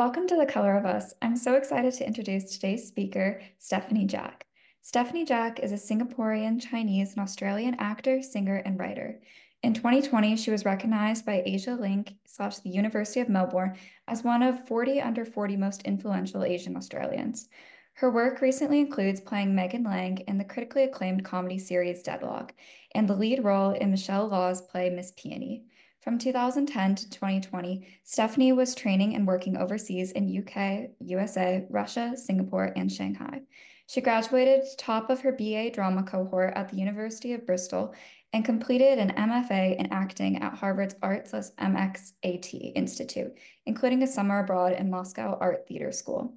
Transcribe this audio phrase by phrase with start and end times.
[0.00, 1.12] Welcome to The Color of Us.
[1.20, 4.46] I'm so excited to introduce today's speaker, Stephanie Jack.
[4.80, 9.20] Stephanie Jack is a Singaporean, Chinese, and Australian actor, singer, and writer.
[9.62, 13.76] In 2020, she was recognized by Asialink slash the University of Melbourne
[14.08, 17.50] as one of 40 under 40 most influential Asian Australians.
[17.92, 22.52] Her work recently includes playing Megan Lang in the critically acclaimed comedy series Deadloch
[22.94, 25.66] and the lead role in Michelle Law's play Miss Peony.
[26.00, 32.72] From 2010 to 2020, Stephanie was training and working overseas in UK, USA, Russia, Singapore,
[32.74, 33.42] and Shanghai.
[33.86, 37.92] She graduated top of her BA drama cohort at the University of Bristol
[38.32, 43.34] and completed an MFA in acting at Harvard's Arts MXAT Institute,
[43.66, 46.32] including a summer abroad in Moscow Art Theater School.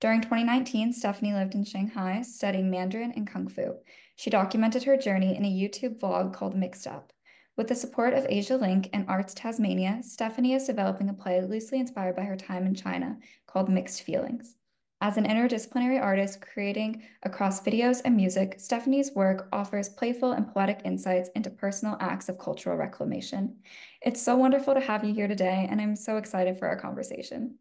[0.00, 3.74] During 2019, Stephanie lived in Shanghai studying Mandarin and Kung Fu.
[4.14, 7.12] She documented her journey in a YouTube vlog called Mixed Up.
[7.60, 12.16] With the support of Asialink and Arts Tasmania, Stephanie is developing a play loosely inspired
[12.16, 14.54] by her time in China called Mixed Feelings.
[15.02, 20.80] As an interdisciplinary artist creating across videos and music, Stephanie's work offers playful and poetic
[20.86, 23.56] insights into personal acts of cultural reclamation.
[24.00, 27.58] It's so wonderful to have you here today, and I'm so excited for our conversation.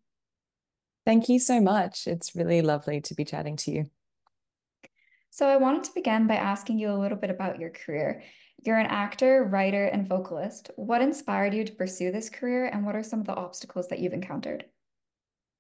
[1.06, 2.08] Thank you so much.
[2.08, 3.89] It's really lovely to be chatting to you.
[5.30, 8.23] So, I wanted to begin by asking you a little bit about your career.
[8.63, 10.69] You're an actor, writer, and vocalist.
[10.75, 13.99] What inspired you to pursue this career, and what are some of the obstacles that
[13.99, 14.66] you've encountered?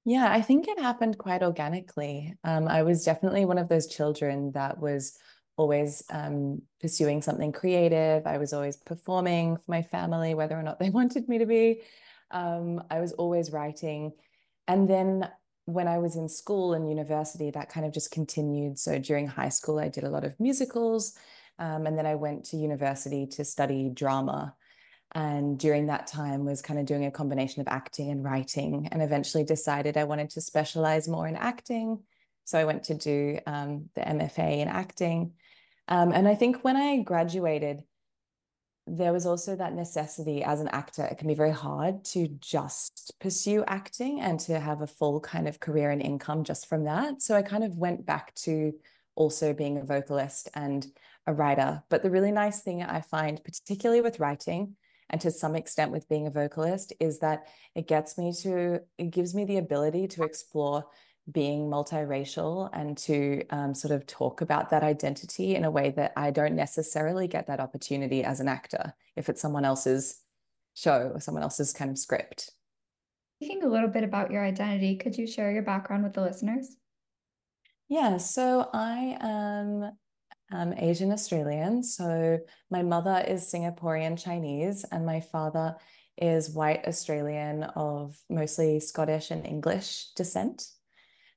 [0.05, 2.35] Yeah, I think it happened quite organically.
[2.43, 5.17] Um, I was definitely one of those children that was
[5.55, 8.25] always um, pursuing something creative.
[8.25, 11.81] I was always performing for my family, whether or not they wanted me to be.
[12.31, 14.13] Um, I was always writing.
[14.67, 15.29] And then
[15.65, 18.79] when I was in school and university, that kind of just continued.
[18.79, 21.13] So during high school, I did a lot of musicals.
[21.59, 24.55] Um, and then I went to university to study drama.
[25.11, 29.01] And during that time was kind of doing a combination of acting and writing and
[29.01, 31.99] eventually decided I wanted to specialize more in acting.
[32.45, 35.33] So I went to do um, the MFA in acting.
[35.87, 37.83] Um, and I think when I graduated,
[38.87, 41.03] there was also that necessity as an actor.
[41.05, 45.47] It can be very hard to just pursue acting and to have a full kind
[45.47, 47.21] of career and income just from that.
[47.21, 48.73] So I kind of went back to
[49.19, 50.87] also being a vocalist and
[51.27, 51.83] a writer.
[51.89, 54.77] But the really nice thing I find, particularly with writing,
[55.11, 59.11] and to some extent with being a vocalist, is that it gets me to, it
[59.11, 60.85] gives me the ability to explore
[61.31, 66.13] being multiracial and to um, sort of talk about that identity in a way that
[66.15, 70.23] I don't necessarily get that opportunity as an actor if it's someone else's
[70.75, 72.51] show or someone else's kind of script.
[73.41, 76.77] Speaking a little bit about your identity, could you share your background with the listeners?
[77.89, 79.91] Yeah, so I am
[80.51, 81.81] um, Asian Australian.
[81.81, 82.37] So
[82.69, 85.75] my mother is Singaporean Chinese, and my father
[86.15, 90.67] is white Australian of mostly Scottish and English descent.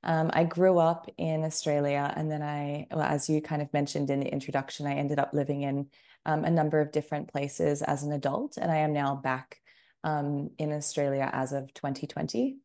[0.03, 4.11] Um, I grew up in Australia, and then I, well, as you kind of mentioned
[4.11, 5.87] in the introduction, I ended up living in
[6.27, 9.57] um, a number of different places as an adult, and I am now back
[10.03, 12.57] um, in Australia as of 2020.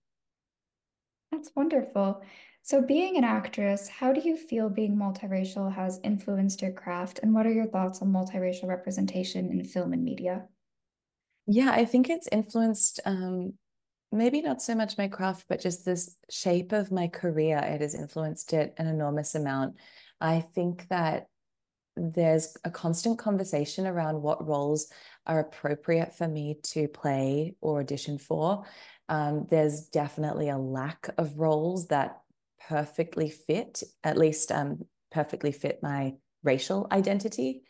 [1.33, 2.23] That's wonderful.
[2.69, 7.19] So, being an actress, how do you feel being multiracial has influenced your craft?
[7.23, 10.45] And what are your thoughts on multiracial representation in film and media?
[11.47, 13.55] Yeah, I think it's influenced um,
[14.13, 17.57] maybe not so much my craft, but just this shape of my career.
[17.57, 19.77] It has influenced it an enormous amount.
[20.21, 21.29] I think that
[21.97, 24.89] there's a constant conversation around what roles
[25.27, 28.67] are appropriate for me to play or audition for.
[29.09, 32.21] Um, there's definitely a lack of roles that
[32.67, 37.63] perfectly fit, at least um, perfectly fit my racial identity.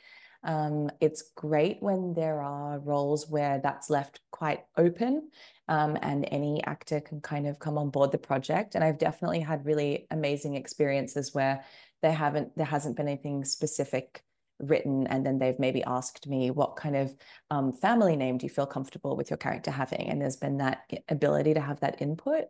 [0.44, 5.30] Um, it's great when there are roles where that's left quite open
[5.66, 8.74] um, and any actor can kind of come on board the project.
[8.74, 11.64] And I've definitely had really amazing experiences where
[12.02, 14.22] there haven't there hasn't been anything specific
[14.60, 17.14] written and then they've maybe asked me what kind of
[17.50, 20.82] um, family name do you feel comfortable with your character having and there's been that
[21.08, 22.48] ability to have that input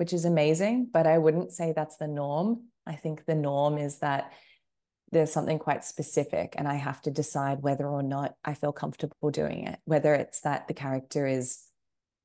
[0.00, 0.88] which is amazing.
[0.90, 2.68] But I wouldn't say that's the norm.
[2.86, 4.32] I think the norm is that
[5.12, 9.30] there's something quite specific and I have to decide whether or not I feel comfortable
[9.30, 11.66] doing it, whether it's that the character is,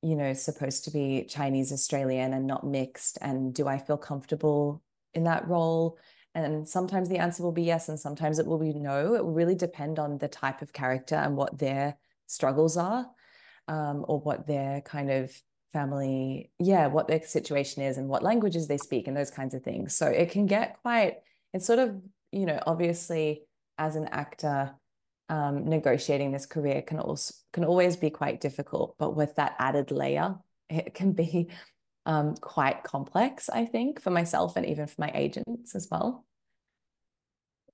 [0.00, 3.18] you know, supposed to be Chinese Australian and not mixed.
[3.20, 5.98] And do I feel comfortable in that role?
[6.36, 9.14] And sometimes the answer will be yes, and sometimes it will be no.
[9.14, 11.96] It will really depend on the type of character and what their
[12.26, 13.06] struggles are,
[13.68, 15.32] um, or what their kind of
[15.72, 19.62] family, yeah, what their situation is and what languages they speak and those kinds of
[19.62, 19.96] things.
[19.96, 21.20] So it can get quite,
[21.54, 21.96] it's sort of,
[22.32, 23.44] you know, obviously
[23.78, 24.74] as an actor,
[25.30, 28.94] um, negotiating this career can also can always be quite difficult.
[28.98, 30.36] But with that added layer,
[30.68, 31.48] it can be
[32.06, 36.24] um, quite complex, I think, for myself and even for my agents as well.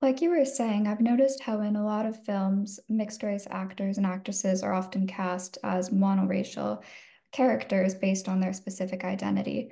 [0.01, 3.97] Like you were saying, I've noticed how in a lot of films, mixed race actors
[3.97, 6.81] and actresses are often cast as monoracial
[7.31, 9.71] characters based on their specific identity.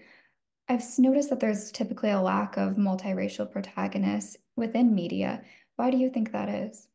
[0.69, 5.42] I've noticed that there's typically a lack of multiracial protagonists within media.
[5.75, 6.88] Why do you think that is?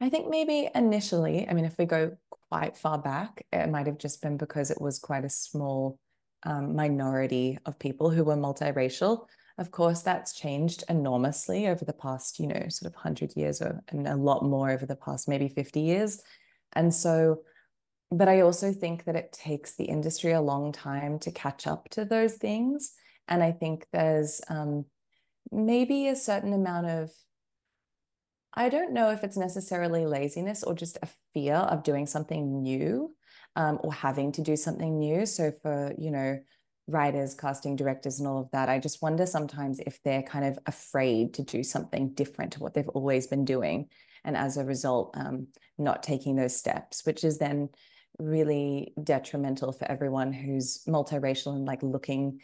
[0.00, 2.16] I think maybe initially, I mean, if we go
[2.48, 5.98] quite far back, it might have just been because it was quite a small
[6.46, 9.26] um, minority of people who were multiracial.
[9.58, 13.82] Of course, that's changed enormously over the past, you know, sort of 100 years or,
[13.88, 16.22] and a lot more over the past maybe 50 years.
[16.74, 17.40] And so,
[18.10, 21.88] but I also think that it takes the industry a long time to catch up
[21.90, 22.92] to those things.
[23.28, 24.84] And I think there's um,
[25.50, 27.10] maybe a certain amount of,
[28.54, 33.15] I don't know if it's necessarily laziness or just a fear of doing something new
[33.56, 35.26] um, or having to do something new.
[35.26, 36.38] So for, you know,
[36.88, 38.68] writers, casting directors, and all of that.
[38.68, 42.74] I just wonder sometimes if they're kind of afraid to do something different to what
[42.74, 43.88] they've always been doing.
[44.24, 45.48] And as a result, um,
[45.78, 47.70] not taking those steps, which is then
[48.18, 52.40] really detrimental for everyone who's multiracial and like looking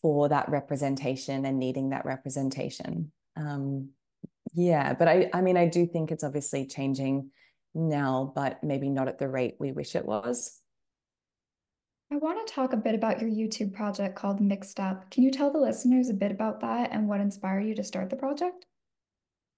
[0.00, 3.12] for that representation and needing that representation.
[3.36, 3.90] Um,
[4.54, 7.30] yeah, but I, I mean, I do think it's obviously changing
[7.74, 10.60] now, but maybe not at the rate we wish it was.
[12.12, 15.10] I want to talk a bit about your YouTube project called Mixed Up.
[15.10, 18.10] Can you tell the listeners a bit about that and what inspired you to start
[18.10, 18.66] the project?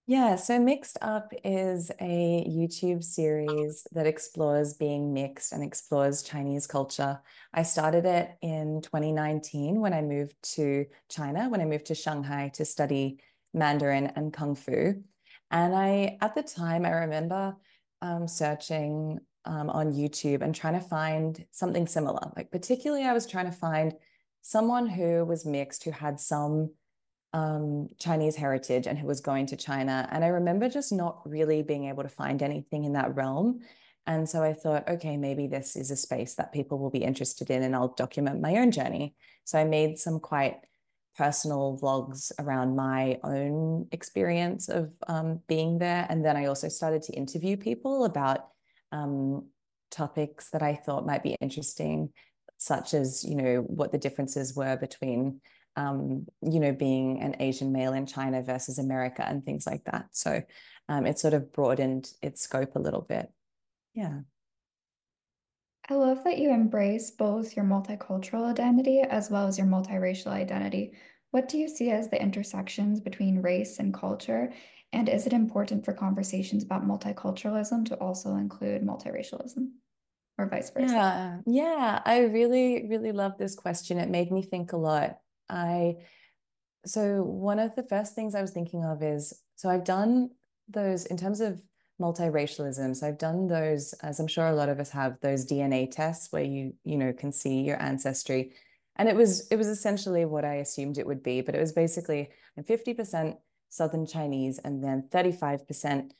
[0.06, 6.66] Yeah, so Mixed Up is a YouTube series that explores being mixed and explores Chinese
[6.66, 7.20] culture.
[7.54, 12.52] I started it in 2019 when I moved to China, when I moved to Shanghai
[12.54, 13.18] to study
[13.54, 15.02] Mandarin and Kung Fu.
[15.50, 17.56] And I, at the time, I remember
[18.04, 22.30] um, searching um, on YouTube and trying to find something similar.
[22.36, 23.94] Like, particularly, I was trying to find
[24.42, 26.70] someone who was mixed, who had some
[27.32, 30.08] um, Chinese heritage and who was going to China.
[30.12, 33.60] And I remember just not really being able to find anything in that realm.
[34.06, 37.48] And so I thought, okay, maybe this is a space that people will be interested
[37.50, 39.14] in, and I'll document my own journey.
[39.44, 40.56] So I made some quite
[41.16, 46.06] personal vlogs around my own experience of um, being there.
[46.08, 48.48] And then I also started to interview people about
[48.92, 49.46] um,
[49.90, 52.10] topics that I thought might be interesting,
[52.58, 55.40] such as, you know, what the differences were between,
[55.76, 60.06] um, you know, being an Asian male in China versus America and things like that.
[60.12, 60.42] So
[60.88, 63.30] um, it sort of broadened its scope a little bit.
[63.94, 64.20] Yeah.
[65.88, 70.92] I love that you embrace both your multicultural identity as well as your multiracial identity.
[71.30, 74.52] What do you see as the intersections between race and culture?
[74.92, 79.70] And is it important for conversations about multiculturalism to also include multiracialism
[80.38, 80.94] or vice versa?
[80.94, 82.02] Yeah, yeah.
[82.04, 83.98] I really, really love this question.
[83.98, 85.18] It made me think a lot.
[85.50, 85.96] I
[86.86, 90.30] so one of the first things I was thinking of is so I've done
[90.68, 91.60] those in terms of
[92.00, 92.96] multiracialism.
[92.96, 96.32] So I've done those, as I'm sure a lot of us have, those DNA tests
[96.32, 98.52] where you, you know, can see your ancestry.
[98.96, 101.72] And it was it was essentially what I assumed it would be, but it was
[101.72, 103.36] basically I'm 50%
[103.68, 106.12] Southern Chinese and then 35%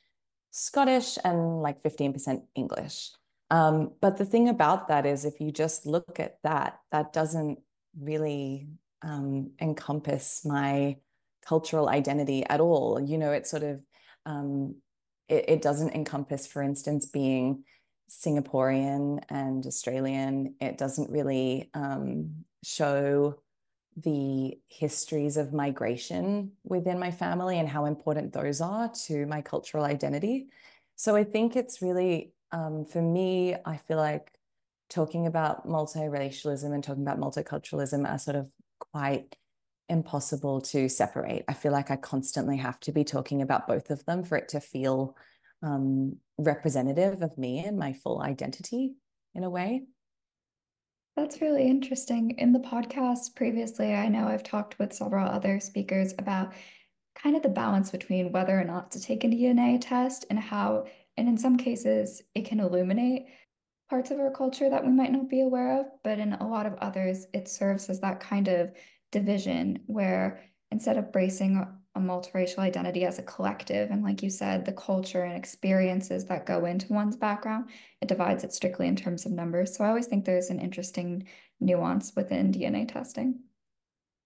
[0.51, 3.11] Scottish and like 15% English.
[3.51, 7.59] Um, but the thing about that is if you just look at that, that doesn't
[7.99, 8.67] really
[9.01, 10.97] um, encompass my
[11.45, 12.99] cultural identity at all.
[12.99, 13.81] You know, it sort of
[14.25, 14.75] um,
[15.27, 17.63] it, it doesn't encompass, for instance, being
[18.09, 20.55] Singaporean and Australian.
[20.61, 23.39] It doesn't really um, show
[23.97, 29.85] the histories of migration within my family and how important those are to my cultural
[29.85, 30.47] identity.
[30.95, 34.31] So I think it's really, um, for me, I feel like
[34.89, 39.35] talking about multiracialism and talking about multiculturalism are sort of quite
[39.89, 41.43] impossible to separate.
[41.47, 44.49] I feel like I constantly have to be talking about both of them for it
[44.49, 45.15] to feel
[45.63, 48.95] um, representative of me and my full identity
[49.33, 49.83] in a way.
[51.15, 52.31] That's really interesting.
[52.31, 56.53] In the podcast previously, I know I've talked with several other speakers about
[57.15, 60.85] kind of the balance between whether or not to take a DNA test and how,
[61.15, 63.27] and in some cases, it can illuminate
[63.89, 65.85] parts of our culture that we might not be aware of.
[66.03, 68.73] But in a lot of others, it serves as that kind of
[69.11, 73.89] division where instead of bracing a multiracial identity as a collective.
[73.89, 77.69] And like you said, the culture and experiences that go into one's background,
[78.01, 79.75] it divides it strictly in terms of numbers.
[79.75, 81.27] So I always think there's an interesting
[81.61, 83.39] nuance within DNA testing.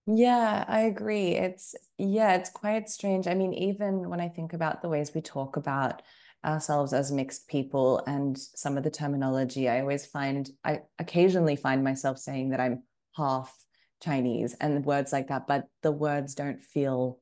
[0.08, 1.36] Yeah, I agree.
[1.36, 3.28] It's, yeah, it's quite strange.
[3.28, 6.02] I mean, even when I think about the ways we talk about
[6.44, 11.84] ourselves as mixed people and some of the terminology, I always find, I occasionally find
[11.84, 12.82] myself saying that I'm
[13.16, 13.56] half
[14.02, 17.20] Chinese and words like that, but the words don't feel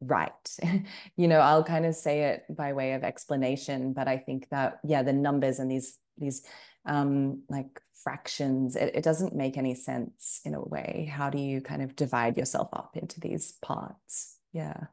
[0.00, 0.56] right.
[1.16, 4.80] you know, I'll kind of say it by way of explanation, but I think that
[4.84, 6.42] yeah, the numbers and these these
[6.86, 11.10] um like fractions, it, it doesn't make any sense in a way.
[11.12, 14.38] How do you kind of divide yourself up into these parts?
[14.52, 14.84] Yeah.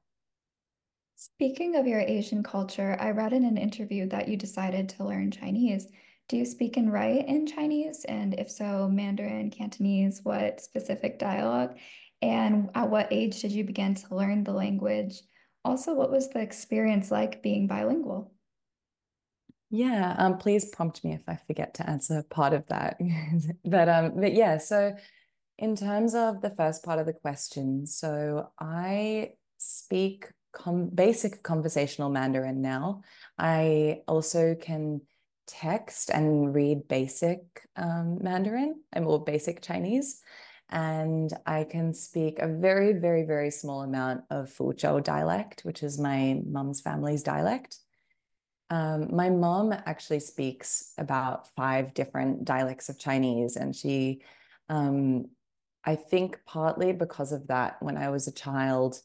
[1.15, 5.32] Speaking of your Asian culture, I read in an interview that you decided to learn
[5.32, 5.88] Chinese.
[6.29, 8.03] Do you speak and write in Chinese?
[8.03, 11.77] And if so, Mandarin, Cantonese, what specific dialogue?
[12.22, 15.22] And at what age did you begin to learn the language?
[15.63, 18.34] Also, what was the experience like being bilingual?
[19.69, 23.00] Yeah, um, please prompt me if I forget to answer part of that.
[23.65, 24.96] but um, but yeah, so
[25.57, 32.10] in terms of the first part of the question, so I speak com basic conversational
[32.10, 33.01] Mandarin now.
[33.38, 35.01] I also can
[35.48, 37.39] text and read basic
[37.75, 40.22] um, Mandarin and more basic Chinese.
[40.70, 45.98] And I can speak a very, very, very small amount of Fuzhou dialect, which is
[45.98, 47.77] my mum's family's dialect.
[48.70, 54.24] Um, my mom actually speaks about five different dialects of Chinese, and she,
[54.68, 55.27] um,
[55.86, 59.00] I think, partly because of that, when I was a child,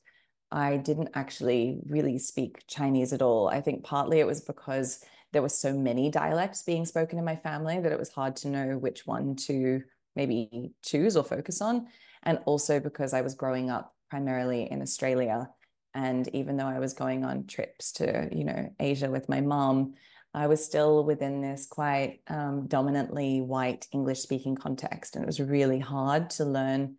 [0.51, 3.49] I didn't actually really speak Chinese at all.
[3.49, 7.37] I think partly it was because there were so many dialects being spoken in my
[7.37, 9.83] family that it was hard to know which one to
[10.15, 11.87] maybe choose or focus on.
[12.23, 15.49] And also because I was growing up primarily in Australia.
[15.95, 19.95] And even though I was going on trips to, you know, Asia with my mom,
[20.35, 25.17] I was still within this quite um, dominantly white English speaking context.
[25.17, 26.97] And it was really hard to learn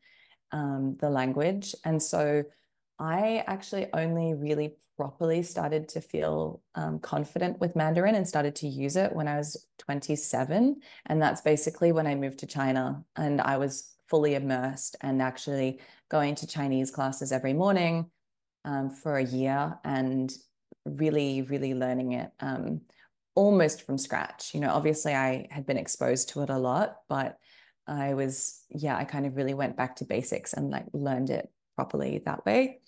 [0.52, 1.74] um, the language.
[1.84, 2.44] And so
[3.00, 8.68] I actually only really properly started to feel um, confident with Mandarin and started to
[8.68, 10.80] use it when I was 27.
[11.08, 15.80] And that's basically when I moved to China and I was fully immersed and actually
[16.10, 18.12] going to Chinese classes every morning
[18.66, 20.32] um, for a year and
[20.86, 22.82] really, really learning it um,
[23.36, 24.54] almost from scratch.
[24.54, 27.38] You know, obviously I had been exposed to it a lot, but
[27.88, 31.50] I was, yeah, I kind of really went back to basics and like learned it
[31.76, 32.80] properly that way.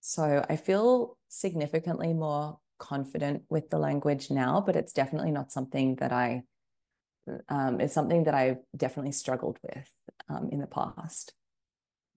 [0.00, 5.96] So I feel significantly more confident with the language now, but it's definitely not something
[5.96, 6.42] that I,
[7.48, 9.90] um, it's something that I've definitely struggled with
[10.28, 11.34] um, in the past.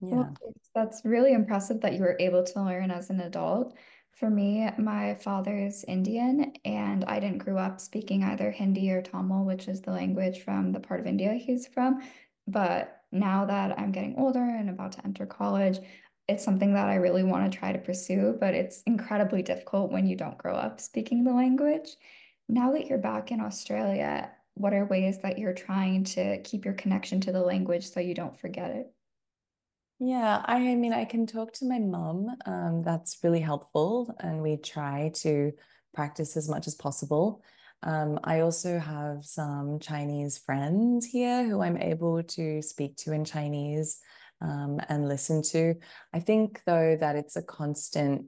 [0.00, 0.14] Yeah.
[0.14, 0.34] Well,
[0.74, 3.76] that's really impressive that you were able to learn as an adult.
[4.12, 9.44] For me, my father's Indian, and I didn't grow up speaking either Hindi or Tamil,
[9.44, 12.02] which is the language from the part of India he's from.
[12.46, 15.78] But now that I'm getting older and about to enter college,
[16.32, 20.06] it's something that I really want to try to pursue, but it's incredibly difficult when
[20.06, 21.96] you don't grow up speaking the language.
[22.48, 26.74] Now that you're back in Australia, what are ways that you're trying to keep your
[26.74, 28.92] connection to the language so you don't forget it?
[29.98, 32.26] Yeah, I mean, I can talk to my mum.
[32.44, 35.52] Um, that's really helpful, and we try to
[35.94, 37.42] practice as much as possible.
[37.84, 43.24] Um, I also have some Chinese friends here who I'm able to speak to in
[43.24, 44.00] Chinese
[44.42, 45.74] um, and listen to.
[46.12, 48.26] I think, though, that it's a constant,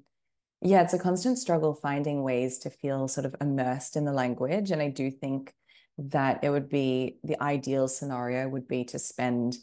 [0.63, 4.71] yeah, it's a constant struggle finding ways to feel sort of immersed in the language.
[4.71, 5.53] And I do think
[5.99, 9.57] that it would be the ideal scenario would be to spend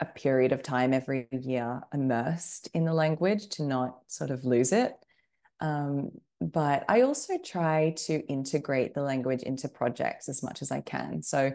[0.00, 4.72] a period of time every year immersed in the language to not sort of lose
[4.72, 4.94] it.
[5.60, 10.82] Um, but I also try to integrate the language into projects as much as I
[10.82, 11.22] can.
[11.22, 11.52] So,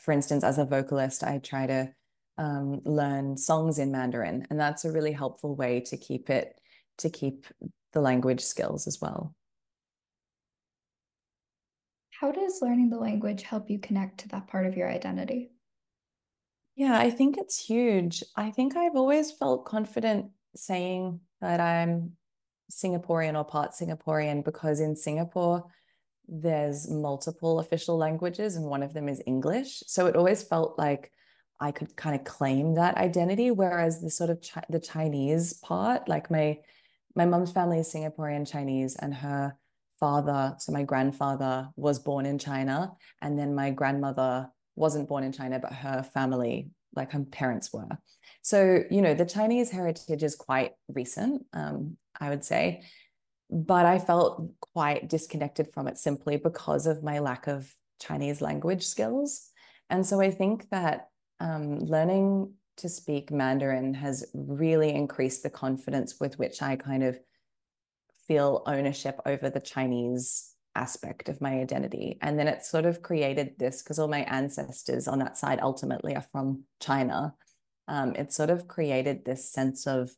[0.00, 1.92] for instance, as a vocalist, I try to
[2.38, 6.60] um, learn songs in Mandarin, and that's a really helpful way to keep it
[6.98, 7.46] to keep
[7.92, 9.34] the language skills as well.
[12.10, 15.50] How does learning the language help you connect to that part of your identity?
[16.76, 18.22] Yeah, I think it's huge.
[18.36, 22.12] I think I've always felt confident saying that I'm
[22.70, 25.64] Singaporean or part Singaporean because in Singapore,
[26.26, 29.82] there's multiple official languages and one of them is English.
[29.86, 31.12] So it always felt like
[31.64, 33.50] I could kind of claim that identity.
[33.50, 36.58] Whereas the sort of chi- the Chinese part, like my
[37.16, 39.56] my mom's family is Singaporean Chinese, and her
[39.98, 42.92] father, so my grandfather, was born in China,
[43.22, 47.96] and then my grandmother wasn't born in China, but her family, like her parents were.
[48.42, 52.82] So you know, the Chinese heritage is quite recent, um, I would say,
[53.50, 58.84] but I felt quite disconnected from it simply because of my lack of Chinese language
[58.84, 59.48] skills.
[59.88, 61.08] And so I think that
[61.40, 67.18] um, learning to speak Mandarin has really increased the confidence with which I kind of
[68.26, 72.18] feel ownership over the Chinese aspect of my identity.
[72.20, 76.16] And then it sort of created this because all my ancestors on that side ultimately
[76.16, 77.34] are from China.
[77.88, 80.10] um, it sort of created this sense of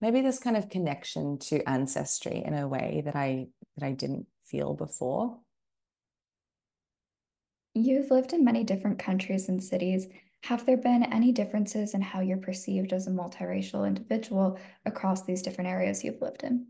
[0.00, 4.26] maybe this kind of connection to ancestry in a way that I that I didn't
[4.44, 5.38] feel before.
[7.74, 10.08] You've lived in many different countries and cities.
[10.44, 15.42] Have there been any differences in how you're perceived as a multiracial individual across these
[15.42, 16.68] different areas you've lived in?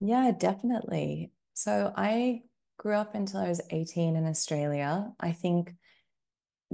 [0.00, 1.32] Yeah, definitely.
[1.54, 2.42] So I
[2.78, 5.12] grew up until I was 18 in Australia.
[5.18, 5.74] I think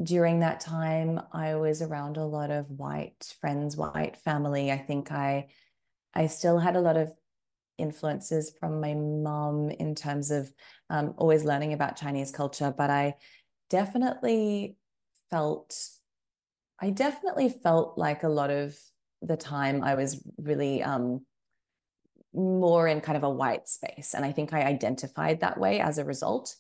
[0.03, 4.71] during that time I was around a lot of white friends, white family.
[4.73, 5.49] I think I
[6.15, 7.13] I still had a lot of
[7.79, 10.53] influences from my mom in terms of
[10.91, 13.15] um, always learning about Chinese culture, but I
[13.71, 14.77] definitely
[15.31, 15.77] felt
[16.81, 18.77] I definitely felt like a lot of
[19.23, 21.25] the time I was really um,
[22.35, 24.15] more in kind of a white space.
[24.15, 26.55] And I think I identified that way as a result.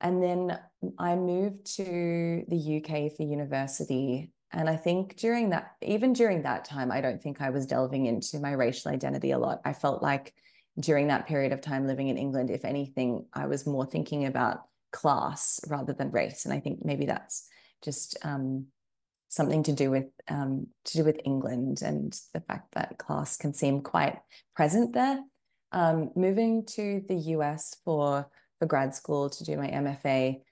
[0.00, 0.58] And then
[0.98, 4.32] I moved to the UK for university.
[4.52, 8.06] And I think during that, even during that time, I don't think I was delving
[8.06, 9.60] into my racial identity a lot.
[9.64, 10.34] I felt like
[10.78, 14.62] during that period of time living in England, if anything, I was more thinking about
[14.92, 16.44] class rather than race.
[16.44, 17.48] And I think maybe that's
[17.82, 18.66] just um,
[19.28, 23.54] something to do with um, to do with England and the fact that class can
[23.54, 24.18] seem quite
[24.54, 25.20] present there.
[25.72, 28.28] Um, moving to the US for
[28.58, 30.42] for grad school to do my MFA,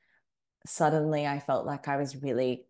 [0.67, 2.67] suddenly I felt like I was really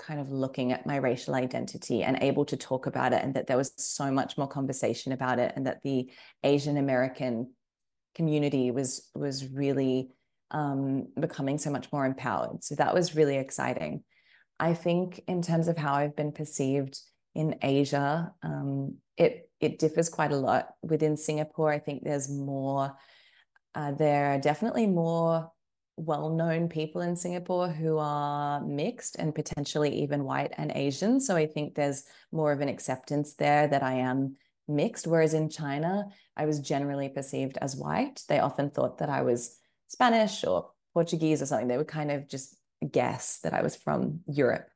[0.00, 3.46] kind of looking at my racial identity and able to talk about it, and that
[3.46, 6.10] there was so much more conversation about it, and that the
[6.42, 7.52] Asian American
[8.14, 10.10] community was was really
[10.50, 12.64] um, becoming so much more empowered.
[12.64, 14.02] So that was really exciting.
[14.58, 16.98] I think in terms of how I've been perceived
[17.34, 20.68] in Asia, um, it it differs quite a lot.
[20.82, 22.96] Within Singapore, I think there's more.
[23.74, 25.52] Uh, there are definitely more
[26.00, 31.20] well-known people in Singapore who are mixed and potentially even white and Asian.
[31.20, 34.36] So I think there's more of an acceptance there that I am
[34.66, 35.06] mixed.
[35.06, 38.22] Whereas in China, I was generally perceived as white.
[38.28, 39.58] They often thought that I was
[39.88, 41.68] Spanish or Portuguese or something.
[41.68, 42.56] They would kind of just
[42.90, 44.68] guess that I was from Europe.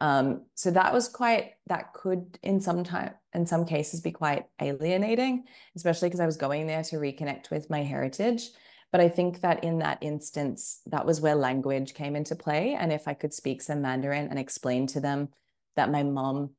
[0.00, 4.46] Um, so that was quite that could in some time in some cases be quite
[4.60, 5.44] alienating,
[5.76, 8.48] especially because I was going there to reconnect with my heritage.
[8.94, 12.76] But I think that in that instance, that was where language came into play.
[12.78, 15.30] And if I could speak some Mandarin and explain to them
[15.74, 16.50] that my mom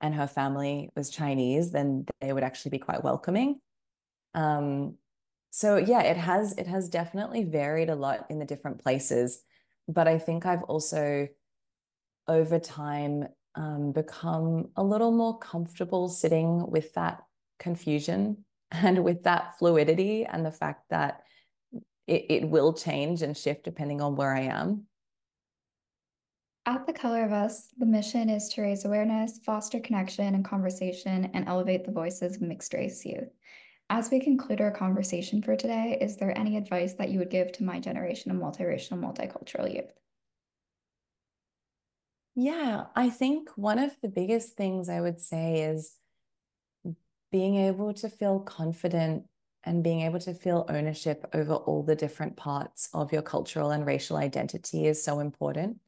[0.00, 3.60] and her family was Chinese, then they would actually be quite welcoming.
[4.34, 4.96] Um,
[5.50, 9.44] so yeah, it has it has definitely varied a lot in the different places
[9.88, 11.28] but I think I've also
[12.28, 17.22] over time um, become a little more comfortable sitting with that
[17.58, 21.22] confusion and with that fluidity and the fact that
[22.06, 24.86] it, it will change and shift depending on where I am.
[26.66, 31.30] At The Color of Us, the mission is to raise awareness, foster connection and conversation,
[31.32, 33.30] and elevate the voices of mixed race youth.
[33.88, 37.52] As we conclude our conversation for today, is there any advice that you would give
[37.52, 39.92] to my generation of multiracial, multicultural youth?
[42.34, 45.94] Yeah, I think one of the biggest things I would say is
[47.30, 49.24] being able to feel confident
[49.66, 53.84] and being able to feel ownership over all the different parts of your cultural and
[53.84, 55.78] racial identity is so important.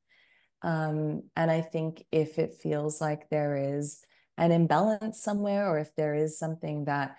[0.62, 4.00] Um, and I think if it feels like there is
[4.36, 7.16] an imbalance somewhere, or if there is something that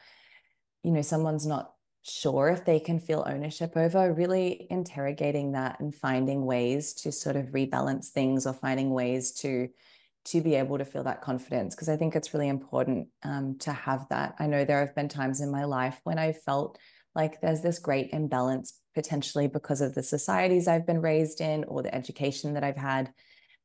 [0.84, 5.95] you know someone's not sure if they can feel ownership over really interrogating that and
[5.95, 9.69] finding ways to sort of rebalance things or finding ways to
[10.30, 13.72] to be able to feel that confidence because i think it's really important um, to
[13.74, 14.36] have that.
[14.39, 16.78] I know there have been times in my life when i felt
[17.15, 21.82] like there's this great imbalance potentially because of the societies i've been raised in or
[21.82, 23.12] the education that i've had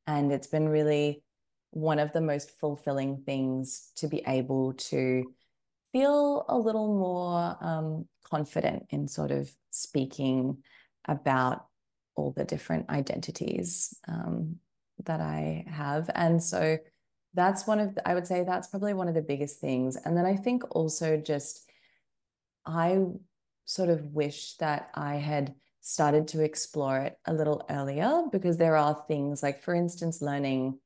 [0.06, 1.22] and it's been really
[1.70, 5.24] one of the most fulfilling things to be able to
[5.92, 10.58] feel a little more um, confident in sort of speaking
[11.06, 11.66] about
[12.16, 14.56] all the different identities um,
[15.04, 16.10] that I have.
[16.14, 16.78] And so
[17.34, 19.96] that's one of, the, I would say that's probably one of the biggest things.
[19.96, 21.68] And then I think also just,
[22.64, 22.98] I
[23.64, 28.76] sort of wish that I had started to explore it a little earlier because there
[28.76, 30.78] are things like, for instance, learning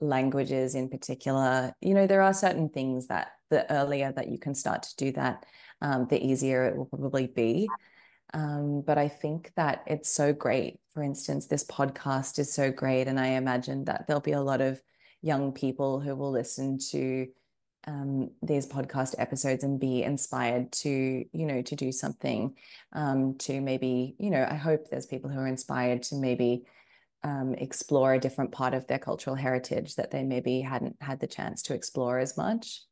[0.00, 4.54] languages in particular, you know, there are certain things that the earlier that you can
[4.54, 5.46] start to do that,
[5.80, 7.68] um, the easier it will probably be.
[8.34, 10.80] Um, but I think that it's so great.
[10.94, 13.08] For instance, this podcast is so great.
[13.08, 14.82] And I imagine that there'll be a lot of
[15.22, 17.28] young people who will listen to
[17.86, 22.54] um, these podcast episodes and be inspired to, you know, to do something,
[22.92, 26.64] um, to maybe, you know, I hope there's people who are inspired to maybe
[27.24, 31.26] um, explore a different part of their cultural heritage that they maybe hadn't had the
[31.26, 32.82] chance to explore as much.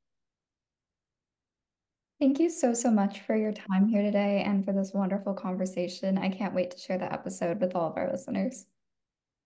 [2.20, 6.18] Thank you so, so much for your time here today and for this wonderful conversation.
[6.18, 8.66] I can't wait to share the episode with all of our listeners.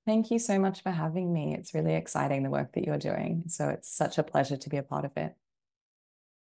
[0.06, 1.54] Thank you so much for having me.
[1.54, 3.44] It's really exciting the work that you're doing.
[3.46, 5.36] So it's such a pleasure to be a part of it.